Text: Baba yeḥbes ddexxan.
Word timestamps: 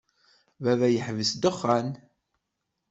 Baba 0.63 0.87
yeḥbes 0.89 1.31
ddexxan. 1.33 1.89